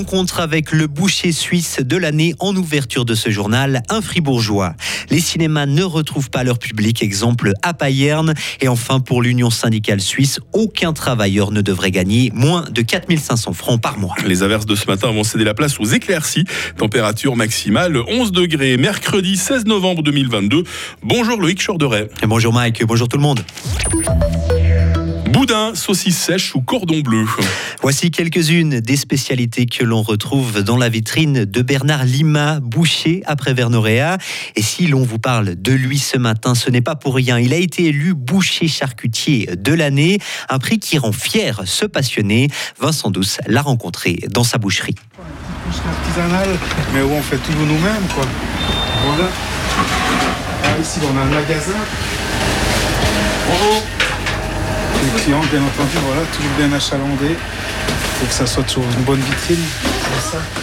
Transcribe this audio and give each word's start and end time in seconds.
Rencontre 0.00 0.40
avec 0.40 0.72
le 0.72 0.86
boucher 0.86 1.30
suisse 1.30 1.80
de 1.84 1.98
l'année 1.98 2.34
en 2.38 2.56
ouverture 2.56 3.04
de 3.04 3.14
ce 3.14 3.28
journal, 3.28 3.82
un 3.90 4.00
fribourgeois. 4.00 4.74
Les 5.10 5.20
cinémas 5.20 5.66
ne 5.66 5.82
retrouvent 5.82 6.30
pas 6.30 6.42
leur 6.42 6.58
public, 6.58 7.02
exemple 7.02 7.52
à 7.60 7.74
Payerne. 7.74 8.32
Et 8.62 8.68
enfin, 8.68 9.00
pour 9.00 9.20
l'Union 9.20 9.50
syndicale 9.50 10.00
suisse, 10.00 10.40
aucun 10.54 10.94
travailleur 10.94 11.50
ne 11.50 11.60
devrait 11.60 11.90
gagner 11.90 12.30
moins 12.32 12.64
de 12.70 12.80
4500 12.80 13.52
francs 13.52 13.78
par 13.78 13.98
mois. 13.98 14.14
Les 14.26 14.42
averses 14.42 14.64
de 14.64 14.74
ce 14.74 14.86
matin 14.86 15.12
vont 15.12 15.22
céder 15.22 15.44
la 15.44 15.52
place 15.52 15.78
aux 15.78 15.84
éclaircies. 15.84 16.44
Température 16.78 17.36
maximale 17.36 17.98
11 18.08 18.32
degrés, 18.32 18.78
mercredi 18.78 19.36
16 19.36 19.66
novembre 19.66 20.02
2022. 20.02 20.64
Bonjour 21.02 21.38
Loïc 21.38 21.62
Chorderet. 21.62 22.08
Bonjour 22.26 22.54
Mike, 22.54 22.82
bonjour 22.86 23.06
tout 23.06 23.18
le 23.18 23.22
monde. 23.22 23.40
Boudin, 25.50 25.74
saucisse 25.74 26.16
sèche 26.16 26.54
ou 26.54 26.60
cordon 26.60 27.00
bleu. 27.00 27.26
Voici 27.82 28.12
quelques-unes 28.12 28.78
des 28.78 28.96
spécialités 28.96 29.66
que 29.66 29.82
l'on 29.82 30.00
retrouve 30.00 30.62
dans 30.62 30.76
la 30.76 30.88
vitrine 30.88 31.44
de 31.44 31.62
Bernard 31.62 32.04
Lima, 32.04 32.60
boucher 32.60 33.24
après 33.26 33.52
Vernorea. 33.52 34.18
Et 34.54 34.62
si 34.62 34.86
l'on 34.86 35.02
vous 35.02 35.18
parle 35.18 35.56
de 35.56 35.72
lui 35.72 35.98
ce 35.98 36.16
matin, 36.18 36.54
ce 36.54 36.70
n'est 36.70 36.82
pas 36.82 36.94
pour 36.94 37.16
rien. 37.16 37.36
Il 37.40 37.52
a 37.52 37.56
été 37.56 37.86
élu 37.86 38.14
boucher 38.14 38.68
charcutier 38.68 39.50
de 39.56 39.72
l'année, 39.72 40.20
un 40.48 40.60
prix 40.60 40.78
qui 40.78 40.98
rend 40.98 41.10
fier 41.10 41.62
ce 41.64 41.84
passionné. 41.84 42.46
Vincent 42.78 43.10
Douce 43.10 43.38
l'a 43.48 43.62
rencontré 43.62 44.20
dans 44.30 44.44
sa 44.44 44.58
boucherie. 44.58 44.94
Boucherie 45.66 45.88
artisanale, 45.88 46.58
mais 46.94 47.02
où 47.02 47.10
on 47.10 47.22
fait 47.22 47.38
tout 47.38 47.52
nous-mêmes, 47.58 48.06
quoi? 48.14 48.26
Voilà. 49.04 49.28
Ah, 50.62 50.80
ici, 50.80 51.00
on 51.02 51.18
a 51.18 51.22
un 51.22 51.24
magasin. 51.24 51.72
Bonjour. 53.48 53.99
Les 55.02 55.22
clients, 55.22 55.40
bien 55.50 55.62
entendu, 55.62 55.96
voilà, 56.04 56.22
toujours 56.36 56.52
bien 56.58 56.72
achalandés. 56.72 57.36
Faut 58.18 58.26
que 58.26 58.34
ça 58.34 58.46
soit 58.46 58.64
toujours 58.64 58.84
une 58.98 59.04
bonne 59.04 59.20
vitrine. 59.20 59.64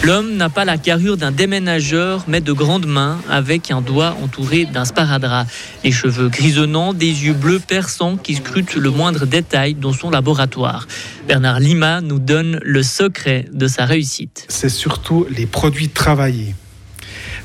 L'homme 0.04 0.36
n'a 0.36 0.48
pas 0.48 0.64
la 0.64 0.78
carrure 0.78 1.16
d'un 1.16 1.32
déménageur, 1.32 2.24
mais 2.28 2.40
de 2.40 2.52
grandes 2.52 2.86
mains, 2.86 3.18
avec 3.28 3.70
un 3.70 3.80
doigt 3.80 4.16
entouré 4.22 4.64
d'un 4.64 4.84
sparadrap. 4.84 5.46
Les 5.82 5.90
cheveux 5.90 6.28
grisonnants, 6.28 6.94
des 6.94 7.06
yeux 7.06 7.32
bleus 7.32 7.58
perçants 7.58 8.16
qui 8.16 8.36
scrutent 8.36 8.76
le 8.76 8.90
moindre 8.90 9.26
détail 9.26 9.74
dans 9.74 9.92
son 9.92 10.10
laboratoire. 10.10 10.86
Bernard 11.26 11.58
Lima 11.58 12.00
nous 12.00 12.20
donne 12.20 12.60
le 12.62 12.82
secret 12.82 13.46
de 13.52 13.66
sa 13.66 13.86
réussite. 13.86 14.46
C'est 14.48 14.68
surtout 14.68 15.26
les 15.28 15.46
produits 15.46 15.88
travaillés. 15.88 16.54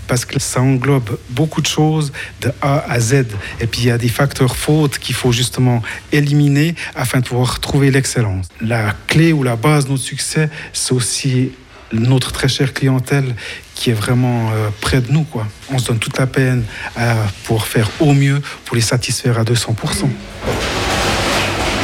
Parce 0.08 0.26
que 0.26 0.40
ça 0.40 0.62
englobe 0.62 1.18
beaucoup 1.30 1.62
de 1.62 1.68
choses 1.68 2.12
de 2.42 2.52
A 2.62 2.84
à 2.90 3.00
Z. 3.00 3.26
Et 3.59 3.68
puis 3.68 3.82
il 3.82 3.88
y 3.88 3.92
a 3.92 3.98
des 3.98 4.09
facteurs 4.09 4.56
fautes 4.56 4.98
qu'il 4.98 5.16
faut 5.16 5.32
justement 5.32 5.82
éliminer 6.12 6.76
afin 6.96 7.20
de 7.20 7.26
pouvoir 7.26 7.59
trouver 7.59 7.92
l'excellence. 7.92 8.48
La 8.62 8.96
clé 9.08 9.34
ou 9.34 9.44
la 9.44 9.56
base 9.56 9.86
de 9.86 9.92
notre 9.92 10.04
succès, 10.04 10.50
c'est 10.74 10.94
aussi 10.94 11.52
notre 11.94 12.31
très 12.31 12.48
chère 12.48 12.74
clientèle 12.74 13.36
qui 13.76 13.90
est 13.90 13.94
vraiment 13.94 14.50
euh, 14.52 14.70
près 14.81 15.02
de 15.02 15.12
nous. 15.12 15.26
On 15.70 15.78
se 15.78 15.88
donne 15.88 16.00
toute 16.00 16.18
la 16.18 16.28
peine 16.28 16.64
euh, 16.98 17.16
pour 17.46 17.66
faire 17.66 17.90
au 18.00 18.14
mieux, 18.14 18.42
pour 18.66 18.76
les 18.76 18.81
satisfaire 18.81 19.40
à 19.40 19.44
200%. 19.44 19.76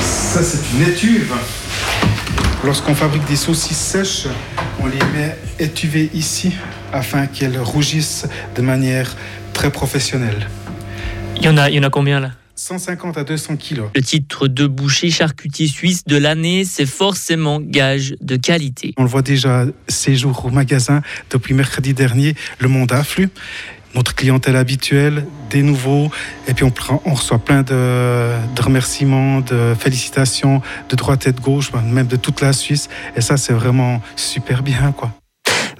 Ça, 0.02 0.44
c'est 0.44 0.60
une 0.76 0.88
étuve. 0.88 1.34
Lorsqu'on 2.64 2.94
fabrique 2.94 3.26
des 3.26 3.36
saucisses 3.36 3.78
sèches, 3.78 4.28
on 4.80 4.88
les 4.88 5.00
met 5.14 5.38
étuvées 5.60 6.10
ici 6.14 6.54
afin 6.94 7.28
qu'elles 7.28 7.60
rougissent 7.60 8.26
de 8.56 8.62
manière 8.62 9.16
très 9.54 9.72
professionnelle. 9.72 10.48
Il 11.38 11.44
y 11.44 11.50
en 11.50 11.58
a, 11.58 11.70
il 11.70 11.76
y 11.76 11.80
en 11.80 11.84
a 11.84 11.90
combien 11.90 12.20
là? 12.20 12.32
150 12.56 13.18
à 13.18 13.24
200 13.24 13.56
kilos. 13.56 13.90
Le 13.96 14.02
titre 14.02 14.48
de 14.50 14.68
boucher 14.68 15.10
charcutier 15.12 15.68
suisse 15.68 16.04
de 16.06 16.18
l'année, 16.18 16.66
c'est 16.66 16.86
forcément 16.86 17.62
gage 17.62 18.16
de 18.20 18.36
qualité. 18.36 18.94
On 18.98 19.04
le 19.04 19.10
voit 19.10 19.22
déjà 19.22 19.66
ces 19.88 20.16
jours 20.18 20.44
au 20.46 20.50
magasin. 20.50 21.02
Depuis 21.30 21.54
mercredi 21.54 21.94
dernier, 21.94 22.36
le 22.60 22.68
monde 22.68 22.92
afflue. 22.92 23.30
Notre 23.96 24.14
clientèle 24.14 24.56
habituelle, 24.58 25.26
des 25.50 25.64
nouveaux, 25.64 26.12
et 26.48 26.54
puis 26.54 26.64
on, 26.64 26.70
prend- 26.70 27.02
on 27.06 27.14
reçoit 27.16 27.40
plein 27.40 27.64
de, 27.64 28.30
de 28.56 28.62
remerciements, 28.62 29.40
de 29.40 29.74
félicitations 29.80 30.62
de 30.90 30.96
droite 30.96 31.26
et 31.28 31.32
de 31.32 31.40
gauche, 31.40 31.72
même 31.74 32.06
de 32.08 32.16
toute 32.18 32.42
la 32.42 32.54
Suisse. 32.54 32.88
Et 33.16 33.22
ça, 33.22 33.38
c'est 33.38 33.54
vraiment 33.54 34.00
super 34.16 34.62
bien, 34.62 34.92
quoi. 34.92 35.12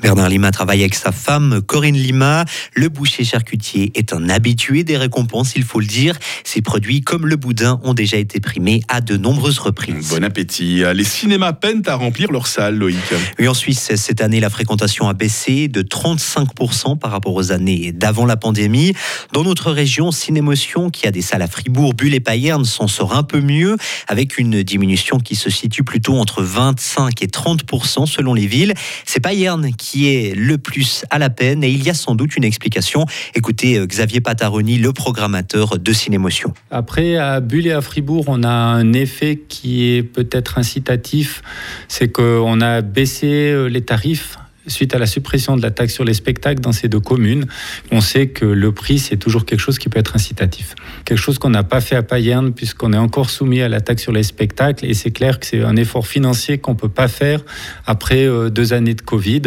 Bernard 0.02 0.30
Lima 0.30 0.52
travaille 0.52 0.80
avec 0.82 0.96
sa 0.96 1.12
femme 1.12 1.62
Corinne 1.62 1.96
Lima. 1.96 2.46
Le 2.74 2.90
boucher 2.90 3.24
charcutier 3.24 3.92
est 3.96 4.14
un 4.14 4.30
habitué 4.30 4.84
des 4.84 4.98
récompenses, 4.98 5.54
il 5.56 5.64
faut 5.64 5.80
le 5.80 5.86
dire. 5.86 6.18
Ses 6.44 6.62
produits, 6.62 7.02
comme 7.02 7.28
le 7.28 7.36
boudin, 7.36 7.80
ont 7.84 7.94
déjà 7.94 8.18
été 8.18 8.40
primés 8.40 8.82
à 8.88 9.02
de 9.02 9.18
nombreuses 9.18 9.60
reprises. 9.60 10.10
Bon 10.10 10.24
appétit. 10.24 10.84
Les 10.94 11.04
cinémas 11.04 11.54
peinent 11.54 11.84
à 11.88 11.96
remplir 11.96 12.32
leurs 12.32 12.48
salles, 12.48 12.76
Loïc. 12.76 12.98
Oui, 13.40 13.48
en 13.48 13.54
Suisse, 13.54 13.92
cette 13.96 14.22
année, 14.22 14.40
la 14.40 14.50
fréquentation 14.50 15.10
a 15.10 15.14
baissé 15.14 15.68
de 15.68 15.82
35% 15.82 16.98
par 16.98 17.12
rapport 17.12 17.34
aux 17.34 17.52
années 17.52 17.92
d'avant 17.92 18.26
la 18.26 18.38
pandémie. 18.38 18.94
Dans 19.34 19.44
notre 19.44 19.72
région, 19.72 20.12
Cinémotion, 20.12 20.90
qui 20.90 21.08
a 21.08 21.12
des 21.12 21.22
salles 21.22 21.42
à 21.42 21.48
Fribourg, 21.48 21.94
Bulle 21.94 22.14
et 22.14 22.20
Payerne, 22.20 22.64
s'en 22.66 22.88
sort 22.88 23.16
un 23.16 23.24
peu 23.24 23.42
mieux, 23.42 23.76
avec 24.08 24.38
une 24.38 24.64
diminution 24.64 25.20
qui 25.20 25.36
se 25.36 25.50
situe 25.50 25.84
plutôt 25.84 26.18
entre 26.18 26.42
25 26.42 27.22
et 27.22 27.28
30% 27.28 28.06
selon 28.06 28.34
les 28.34 28.48
villes. 28.48 28.74
C'est 29.06 29.20
Payerne 29.20 29.72
qui 29.78 29.89
est 29.96 30.36
le 30.36 30.58
plus 30.58 31.06
à 31.10 31.20
la 31.20 31.30
peine 31.30 31.64
et 31.64 31.70
il 31.70 31.84
y 31.84 31.90
a 31.90 31.94
sans 31.94 32.16
doute 32.16 32.36
une 32.36 32.44
explication. 32.44 33.06
Écoutez 33.36 33.78
euh, 33.78 33.86
Xavier 33.86 34.22
Pataroni, 34.22 34.78
le 34.78 34.94
programmateur 34.94 35.80
de 35.80 35.94
Cinémotion. 35.94 36.54
Après, 36.72 37.18
à 37.18 37.40
Bulle 37.40 37.68
et 37.68 37.72
à 37.72 37.82
Fribourg, 37.82 38.26
on 38.28 38.44
a 38.44 38.50
un 38.50 38.94
effet 38.94 39.42
qui 39.48 39.92
est 39.92 40.04
peut-être 40.04 40.58
incitatif, 40.58 41.42
c'est 41.88 42.12
qu'on 42.12 42.62
a 42.62 42.82
baissé 42.82 43.52
euh, 43.52 43.68
les 43.68 43.82
tarifs 43.82 44.38
suite 44.70 44.96
à 44.96 45.00
la 45.00 45.06
suppression 45.06 45.58
de 45.58 45.62
la 45.62 45.72
taxe 45.72 45.94
sur 45.94 46.04
les 46.04 46.14
spectacles 46.14 46.62
dans 46.62 46.72
ces 46.72 46.88
deux 46.88 47.00
communes. 47.00 47.46
On 47.92 48.02
sait 48.02 48.28
que 48.28 48.46
le 48.46 48.72
prix, 48.72 49.00
c'est 49.00 49.18
toujours 49.18 49.46
quelque 49.46 49.60
chose 49.60 49.80
qui 49.80 49.90
peut 49.90 50.00
être 50.00 50.16
incitatif. 50.16 50.76
Quelque 51.06 51.18
chose 51.18 51.40
qu'on 51.40 51.50
n'a 51.50 51.64
pas 51.64 51.82
fait 51.82 51.96
à 51.96 52.04
Payerne, 52.04 52.54
puisqu'on 52.54 52.94
est 52.94 52.98
encore 52.98 53.30
soumis 53.30 53.62
à 53.62 53.70
la 53.70 53.82
taxe 53.82 54.04
sur 54.04 54.12
les 54.12 54.24
spectacles, 54.24 54.86
et 54.86 54.94
c'est 54.94 55.12
clair 55.12 55.40
que 55.40 55.46
c'est 55.46 55.64
un 55.64 55.76
effort 55.76 56.08
financier 56.08 56.58
qu'on 56.58 56.74
ne 56.74 56.78
peut 56.78 56.90
pas 56.90 57.08
faire 57.08 57.42
après 57.86 58.26
euh, 58.26 58.50
deux 58.50 58.74
années 58.74 58.94
de 58.94 59.02
Covid. 59.02 59.44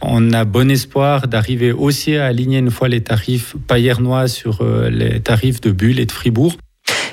On 0.00 0.32
a 0.32 0.44
bon 0.44 0.70
espoir 0.70 1.28
d'arriver 1.28 1.72
aussi 1.72 2.16
à 2.16 2.26
aligner 2.26 2.58
une 2.58 2.70
fois 2.70 2.88
les 2.88 3.02
tarifs 3.02 3.56
payernois 3.66 4.28
sur 4.28 4.62
euh, 4.62 4.90
les 4.90 5.20
tarifs 5.20 5.60
de 5.60 5.70
Bulle 5.70 6.00
et 6.00 6.06
de 6.06 6.12
Fribourg. 6.12 6.56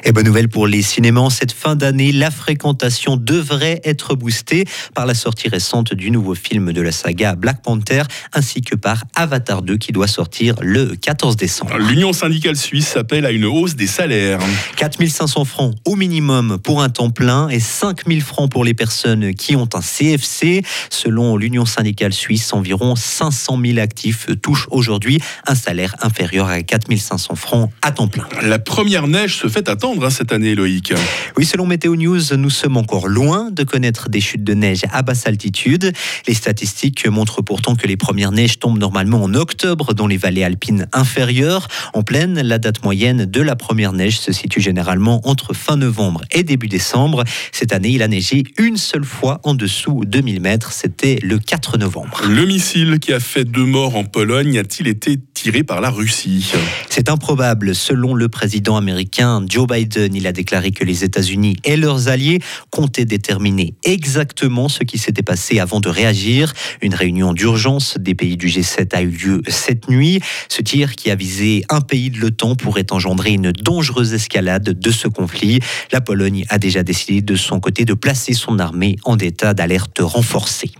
Et 0.03 0.11
bonne 0.11 0.25
nouvelle 0.25 0.49
pour 0.49 0.67
les 0.67 0.81
cinémas. 0.81 1.29
Cette 1.29 1.51
fin 1.51 1.75
d'année, 1.75 2.11
la 2.11 2.31
fréquentation 2.31 3.17
devrait 3.17 3.81
être 3.83 4.15
boostée 4.15 4.65
par 4.93 5.05
la 5.05 5.13
sortie 5.13 5.49
récente 5.49 5.93
du 5.93 6.11
nouveau 6.11 6.35
film 6.35 6.71
de 6.71 6.81
la 6.81 6.91
saga 6.91 7.35
Black 7.35 7.61
Panther, 7.61 8.03
ainsi 8.33 8.61
que 8.61 8.75
par 8.75 9.03
Avatar 9.15 9.61
2 9.61 9.77
qui 9.77 9.91
doit 9.91 10.07
sortir 10.07 10.55
le 10.61 10.95
14 10.95 11.35
décembre. 11.35 11.77
L'Union 11.77 12.13
syndicale 12.13 12.55
suisse 12.55 12.95
appelle 12.95 13.25
à 13.25 13.31
une 13.31 13.45
hausse 13.45 13.75
des 13.75 13.87
salaires. 13.87 14.39
4500 14.77 15.45
francs 15.45 15.75
au 15.85 15.95
minimum 15.95 16.57
pour 16.63 16.81
un 16.81 16.89
temps 16.89 17.09
plein 17.09 17.49
et 17.49 17.59
5000 17.59 18.21
francs 18.21 18.49
pour 18.49 18.63
les 18.63 18.73
personnes 18.73 19.33
qui 19.33 19.55
ont 19.55 19.69
un 19.73 19.81
CFC. 19.81 20.63
Selon 20.89 21.35
l'Union 21.37 21.65
syndicale 21.65 22.13
suisse, 22.13 22.53
environ 22.53 22.95
500 22.95 23.59
000 23.63 23.79
actifs 23.79 24.27
touchent 24.41 24.67
aujourd'hui 24.71 25.19
un 25.47 25.55
salaire 25.55 25.95
inférieur 26.01 26.47
à 26.47 26.61
4500 26.61 27.35
francs 27.35 27.71
à 27.81 27.91
temps 27.91 28.07
plein. 28.07 28.27
La 28.41 28.59
première 28.59 29.07
neige 29.07 29.37
se 29.37 29.47
fait 29.47 29.67
hein, 30.01 30.09
cette 30.09 30.31
année, 30.31 30.55
Loïc. 30.55 30.93
Oui, 31.35 31.45
selon 31.45 31.65
Météo 31.65 31.95
News, 31.95 32.21
nous 32.37 32.49
sommes 32.49 32.77
encore 32.77 33.07
loin 33.07 33.49
de 33.49 33.63
connaître 33.63 34.09
des 34.09 34.21
chutes 34.21 34.43
de 34.43 34.53
neige 34.53 34.81
à 34.91 35.01
basse 35.01 35.25
altitude. 35.25 35.91
Les 36.27 36.33
statistiques 36.33 37.07
montrent 37.07 37.41
pourtant 37.41 37.75
que 37.75 37.87
les 37.87 37.97
premières 37.97 38.31
neiges 38.31 38.59
tombent 38.59 38.77
normalement 38.77 39.23
en 39.23 39.33
octobre 39.33 39.93
dans 39.93 40.05
les 40.05 40.17
vallées 40.17 40.43
alpines 40.43 40.87
inférieures. 40.93 41.67
En 41.93 42.03
pleine, 42.03 42.39
la 42.41 42.59
date 42.59 42.83
moyenne 42.83 43.25
de 43.25 43.41
la 43.41 43.55
première 43.55 43.93
neige 43.93 44.19
se 44.19 44.31
situe 44.31 44.61
généralement 44.61 45.21
entre 45.27 45.53
fin 45.53 45.75
novembre 45.75 46.21
et 46.31 46.43
début 46.43 46.67
décembre. 46.67 47.23
Cette 47.51 47.73
année, 47.73 47.89
il 47.89 48.03
a 48.03 48.07
neigé 48.07 48.43
une 48.57 48.77
seule 48.77 49.05
fois 49.05 49.39
en 49.43 49.55
dessous 49.55 50.03
de 50.05 50.21
1000 50.21 50.39
mètres. 50.39 50.71
C'était 50.71 51.17
le 51.23 51.39
4 51.39 51.77
novembre. 51.79 52.21
Le 52.29 52.45
missile 52.45 52.99
qui 52.99 53.11
a 53.11 53.19
fait 53.19 53.45
deux 53.45 53.65
morts 53.65 53.95
en 53.95 54.03
Pologne 54.03 54.59
a-t-il 54.59 54.87
été 54.87 55.17
tiré 55.33 55.63
par 55.63 55.81
la 55.81 55.89
Russie? 55.89 56.51
C'est 56.89 57.09
improbable. 57.09 57.73
Selon 57.73 58.13
le 58.13 58.29
président 58.29 58.77
américain 58.77 59.43
Joe 59.47 59.67
Biden, 59.67 59.78
il 59.79 60.27
a 60.27 60.31
déclaré 60.31 60.71
que 60.71 60.83
les 60.83 61.03
États-Unis 61.03 61.57
et 61.63 61.77
leurs 61.77 62.07
alliés 62.07 62.39
comptaient 62.71 63.05
déterminer 63.05 63.73
exactement 63.83 64.69
ce 64.69 64.83
qui 64.83 64.97
s'était 64.97 65.23
passé 65.23 65.59
avant 65.59 65.79
de 65.79 65.89
réagir. 65.89 66.53
Une 66.81 66.93
réunion 66.93 67.33
d'urgence 67.33 67.97
des 67.97 68.15
pays 68.15 68.37
du 68.37 68.47
G7 68.47 68.95
a 68.95 69.01
eu 69.01 69.09
lieu 69.09 69.41
cette 69.47 69.89
nuit. 69.89 70.19
Ce 70.49 70.61
tir 70.61 70.95
qui 70.95 71.11
a 71.11 71.15
visé 71.15 71.63
un 71.69 71.81
pays 71.81 72.09
de 72.09 72.19
l'OTAN 72.19 72.55
pourrait 72.55 72.91
engendrer 72.91 73.31
une 73.31 73.51
dangereuse 73.51 74.13
escalade 74.13 74.79
de 74.79 74.91
ce 74.91 75.07
conflit. 75.07 75.59
La 75.91 76.01
Pologne 76.01 76.45
a 76.49 76.57
déjà 76.57 76.83
décidé 76.83 77.21
de 77.21 77.35
son 77.35 77.59
côté 77.59 77.85
de 77.85 77.93
placer 77.93 78.33
son 78.33 78.59
armée 78.59 78.97
en 79.03 79.17
état 79.17 79.53
d'alerte 79.53 79.99
renforcée. 79.99 80.71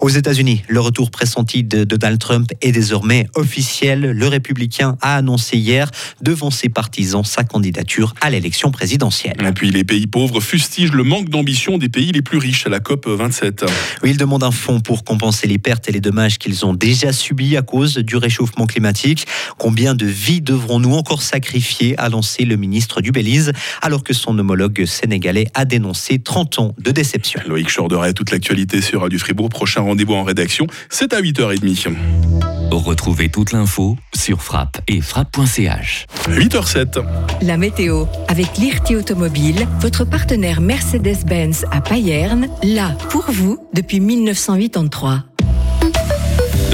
Aux 0.00 0.08
États-Unis, 0.08 0.62
le 0.68 0.80
retour 0.80 1.10
pressenti 1.10 1.64
de 1.64 1.84
Donald 1.84 2.18
Trump 2.18 2.50
est 2.62 2.72
désormais 2.72 3.26
officiel. 3.34 4.00
Le 4.00 4.28
républicain 4.28 4.96
a 5.00 5.16
annoncé 5.16 5.56
hier, 5.56 5.90
devant 6.22 6.50
ses 6.50 6.68
partisans, 6.68 7.24
sa 7.24 7.44
candidature 7.44 8.14
à 8.20 8.30
l'élection 8.30 8.70
présidentielle. 8.70 9.36
Et 9.44 9.52
puis 9.52 9.70
les 9.70 9.84
pays 9.84 10.06
pauvres 10.06 10.40
fustigent 10.40 10.92
le 10.92 11.02
manque 11.02 11.28
d'ambition 11.28 11.78
des 11.78 11.88
pays 11.88 12.12
les 12.12 12.22
plus 12.22 12.38
riches 12.38 12.66
à 12.66 12.70
la 12.70 12.80
COP 12.80 13.08
27. 13.08 13.64
Oui, 14.02 14.10
il 14.10 14.16
demande 14.16 14.44
un 14.44 14.50
fonds 14.50 14.80
pour 14.80 15.04
compenser 15.04 15.46
les 15.46 15.58
pertes 15.58 15.88
et 15.88 15.92
les 15.92 16.00
dommages 16.00 16.38
qu'ils 16.38 16.64
ont 16.64 16.74
déjà 16.74 17.12
subis 17.12 17.56
à 17.56 17.62
cause 17.62 17.98
du 17.98 18.16
réchauffement 18.16 18.66
climatique. 18.66 19.26
Combien 19.58 19.94
de 19.94 20.06
vies 20.06 20.40
devrons-nous 20.40 20.94
encore 20.94 21.22
sacrifier 21.22 21.98
a 21.98 22.08
lancé 22.08 22.44
le 22.44 22.56
ministre 22.56 23.00
du 23.00 23.12
Belize, 23.12 23.52
alors 23.82 24.04
que 24.04 24.14
son 24.14 24.38
homologue 24.38 24.84
sénégalais 24.84 25.48
a 25.54 25.64
dénoncé 25.64 26.18
30 26.18 26.58
ans 26.58 26.74
de 26.78 26.90
déception. 26.90 27.40
Loïc 27.46 27.68
Chorderet, 27.74 28.12
toute 28.12 28.30
l'actualité 28.30 28.80
sur 28.80 29.02
Radio 29.02 29.18
Fribourg. 29.18 29.48
Prochain 29.58 29.80
rendez-vous 29.80 30.14
en 30.14 30.22
rédaction, 30.22 30.68
c'est 30.88 31.12
à 31.12 31.20
8h30. 31.20 31.92
Retrouvez 32.70 33.28
toute 33.28 33.50
l'info 33.50 33.96
sur 34.14 34.40
frappe 34.40 34.80
et 34.86 35.00
frappe.ch. 35.00 36.06
8h07. 36.28 37.02
La 37.42 37.56
météo 37.56 38.04
avec 38.28 38.56
l'IRT 38.56 38.96
Automobile, 38.96 39.66
votre 39.80 40.04
partenaire 40.04 40.60
Mercedes-Benz 40.60 41.64
à 41.72 41.80
Payerne, 41.80 42.46
là 42.62 42.96
pour 43.10 43.24
vous 43.32 43.58
depuis 43.74 43.98
1983. 43.98 45.24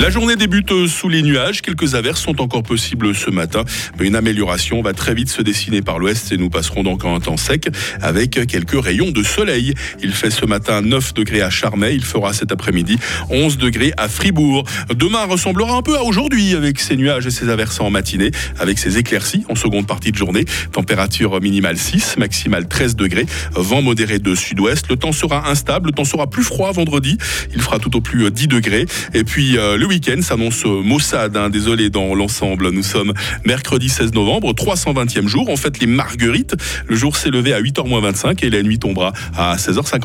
La 0.01 0.11
journée 0.11 0.35
débute 0.35 0.89
sous 0.89 1.09
les 1.09 1.23
nuages. 1.23 1.63
Quelques 1.63 1.95
averses 1.95 2.21
sont 2.21 2.41
encore 2.41 2.65
possibles 2.65 3.15
ce 3.15 3.31
matin. 3.31 3.65
Mais 3.99 4.07
une 4.07 4.17
amélioration 4.17 4.83
va 4.83 4.93
très 4.93 5.15
vite 5.15 5.29
se 5.29 5.41
dessiner 5.41 5.83
par 5.83 6.01
l'ouest 6.01 6.33
et 6.33 6.37
nous 6.37 6.51
passerons 6.51 6.83
donc 6.83 7.05
en 7.05 7.21
temps 7.21 7.37
sec 7.37 7.69
avec 8.03 8.33
quelques 8.49 8.83
rayons 8.83 9.13
de 9.13 9.23
soleil. 9.23 9.73
Il 10.03 10.13
fait 10.13 10.31
ce 10.31 10.45
matin 10.47 10.83
9 10.83 11.15
degrés 11.15 11.43
à 11.43 11.49
Charmey. 11.49 11.95
Il 11.95 12.05
fera 12.05 12.33
cet 12.33 12.51
après-midi 12.51 12.99
11 13.31 13.57
degrés 13.57 13.93
à 13.97 14.09
Fribourg. 14.09 14.65
Demain 14.95 15.25
ressemblera 15.27 15.77
un 15.77 15.83
peu 15.83 15.97
à 15.97 16.03
aujourd'hui 16.03 16.55
avec 16.55 16.81
ces 16.81 16.97
nuages 16.97 17.27
et 17.27 17.31
ces 17.31 17.49
averses 17.49 17.81
en 17.81 17.91
matinée, 17.91 18.33
avec 18.59 18.81
ces 18.81 18.99
éclaircies 18.99 19.45
en 19.49 19.55
seconde 19.55 19.87
partie 19.87 20.11
de 20.11 20.17
journée. 20.17 20.45
Température 20.73 21.41
minimale 21.41 21.79
6, 21.79 22.17
maximale 22.19 22.67
13 22.67 22.97
degrés. 22.97 23.27
Vent 23.53 23.81
modéré 23.81 24.19
de 24.19 24.35
sud-ouest. 24.35 24.89
Le 24.91 24.97
temps 24.97 25.13
sera 25.13 25.49
instable. 25.49 25.91
Le 25.91 25.93
temps 25.93 26.05
sera 26.05 26.29
plus 26.29 26.43
froid 26.43 26.73
vendredi. 26.73 27.17
Il 27.55 27.63
fera 27.63 27.79
tout 27.79 27.97
au 27.97 28.01
plus 28.01 28.29
10 28.29 28.49
degrés. 28.49 28.87
Et 29.15 29.23
puis, 29.23 29.57
euh, 29.57 29.79
le 29.85 29.89
week-end 29.89 30.23
s'annonce 30.23 30.65
maussade, 30.65 31.37
hein, 31.37 31.51
désolé 31.51 31.91
dans 31.91 32.15
l'ensemble. 32.15 32.71
Nous 32.71 32.83
sommes 32.83 33.13
mercredi 33.45 33.91
16 33.91 34.15
novembre, 34.15 34.55
320e 34.55 35.29
jour. 35.29 35.51
En 35.51 35.57
fait, 35.57 35.79
les 35.79 35.87
marguerites, 35.87 36.55
le 36.89 36.97
jour 36.97 37.19
s'est 37.19 37.29
levé 37.29 37.53
à 37.53 37.61
8h25 37.61 38.43
et 38.47 38.49
la 38.49 38.63
nuit 38.63 38.79
tombera 38.79 39.13
à 39.37 39.57
16h50. 39.57 40.01